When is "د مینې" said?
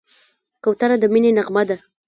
0.99-1.31